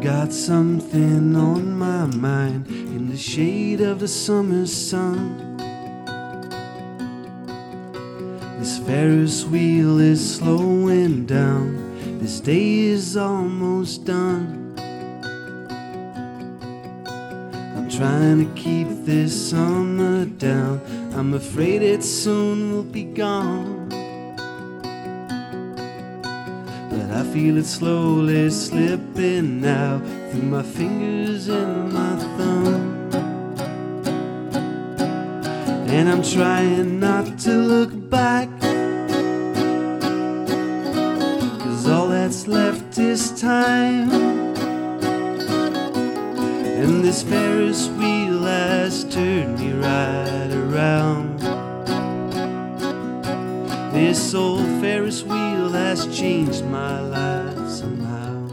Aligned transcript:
Got 0.00 0.32
something 0.32 1.36
on 1.36 1.78
my 1.78 2.06
mind 2.06 2.66
in 2.68 3.10
the 3.10 3.18
shade 3.18 3.82
of 3.82 4.00
the 4.00 4.08
summer 4.08 4.66
sun. 4.66 5.58
This 8.58 8.78
Ferris 8.78 9.44
wheel 9.44 10.00
is 10.00 10.36
slowing 10.36 11.26
down. 11.26 12.18
This 12.18 12.40
day 12.40 12.78
is 12.78 13.14
almost 13.14 14.06
done. 14.06 14.74
I'm 17.76 17.90
trying 17.90 18.48
to 18.48 18.54
keep 18.58 18.88
this 19.04 19.50
summer 19.50 20.24
down. 20.24 20.80
I'm 21.14 21.34
afraid 21.34 21.82
it 21.82 22.02
soon 22.02 22.72
will 22.72 22.84
be 22.84 23.04
gone. 23.04 23.89
But 27.10 27.26
I 27.26 27.32
feel 27.32 27.56
it 27.58 27.66
slowly 27.66 28.48
slipping 28.50 29.60
now 29.60 29.98
through 30.30 30.42
my 30.42 30.62
fingers 30.62 31.48
and 31.48 31.92
my 31.92 32.16
thumb. 32.36 33.10
And 35.88 36.08
I'm 36.08 36.22
trying 36.22 37.00
not 37.00 37.36
to 37.40 37.50
look 37.50 37.90
back. 38.08 38.48
Cause 41.60 41.88
all 41.88 42.06
that's 42.06 42.46
left 42.46 42.96
is 42.98 43.40
time. 43.40 44.08
And 46.78 47.02
this 47.02 47.24
Ferris 47.24 47.88
wheel 47.88 48.44
has 48.44 49.02
turned 49.02 49.58
me 49.58 49.72
right 49.72 50.52
around. 50.52 51.40
This 53.92 54.32
old 54.32 54.64
Ferris 54.80 55.24
wheel 55.24 55.39
has 55.72 56.06
changed 56.16 56.64
my 56.64 57.00
life 57.00 57.68
somehow. 57.68 58.46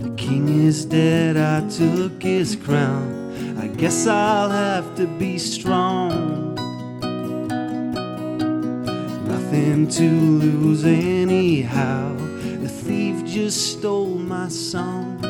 The 0.00 0.14
king 0.16 0.48
is 0.66 0.84
dead, 0.84 1.36
I 1.36 1.68
took 1.68 2.22
his 2.22 2.56
crown. 2.56 3.56
I 3.58 3.66
guess 3.68 4.06
I'll 4.06 4.50
have 4.50 4.94
to 4.96 5.06
be 5.06 5.38
strong. 5.38 6.54
Nothing 9.26 9.88
to 9.88 10.10
lose 10.10 10.84
anyhow. 10.84 12.14
The 12.60 12.68
thief 12.68 13.24
just 13.24 13.78
stole 13.78 14.16
my 14.16 14.48
song. 14.48 15.29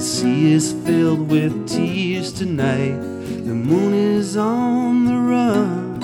The 0.00 0.06
sea 0.06 0.52
is 0.52 0.72
filled 0.72 1.28
with 1.30 1.68
tears 1.68 2.32
tonight. 2.32 2.96
The 3.44 3.54
moon 3.54 3.92
is 3.92 4.34
on 4.34 5.04
the 5.04 5.14
run. 5.14 6.00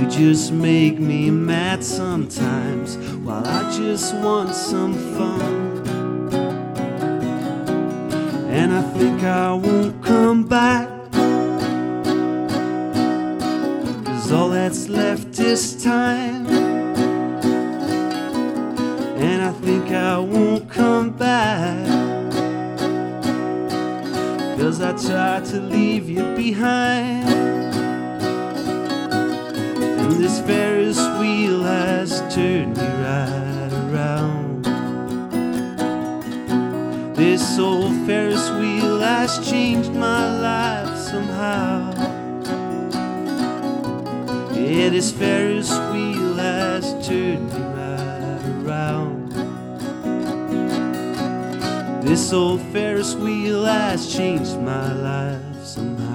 You 0.00 0.10
just 0.10 0.50
make 0.50 0.98
me 0.98 1.30
mad 1.30 1.84
sometimes 1.84 2.96
while 3.24 3.46
I 3.46 3.70
just 3.70 4.12
want 4.16 4.56
some 4.56 4.94
fun. 5.16 5.86
And 8.50 8.72
I 8.72 8.82
think 8.82 9.22
I 9.22 9.52
won't 9.52 10.02
come 10.02 10.48
back. 10.48 10.88
Cause 14.04 14.32
all 14.32 14.48
that's 14.48 14.88
left 14.88 15.38
is 15.38 15.80
time. 15.80 16.72
And 19.22 19.40
I 19.40 19.52
think 19.52 19.92
I 19.92 20.18
won't 20.18 20.51
come 20.72 21.10
back. 21.10 21.86
Cause 24.58 24.80
I 24.80 24.92
tried 24.92 25.44
to 25.46 25.60
leave 25.60 26.08
you 26.08 26.34
behind. 26.34 27.28
And 30.00 30.12
this 30.12 30.40
Ferris 30.40 30.98
wheel 31.18 31.62
has 31.62 32.20
turned 32.34 32.76
me 32.76 32.82
right 32.82 33.72
around. 33.84 34.64
This 37.16 37.58
old 37.58 37.94
Ferris 38.06 38.50
wheel 38.52 39.00
has 39.00 39.46
changed 39.48 39.92
my 39.92 40.40
life 40.40 40.96
somehow. 40.98 41.92
Yeah, 44.54 44.88
this 44.88 45.12
Ferris 45.12 45.70
wheel 45.70 46.34
has 46.34 47.06
turned 47.06 47.52
me 47.52 47.58
right 47.58 47.81
This 52.12 52.30
old 52.34 52.60
Ferris 52.74 53.14
wheel 53.14 53.64
has 53.64 54.14
changed 54.14 54.58
my 54.60 54.92
life 54.92 55.64
somehow. 55.64 56.11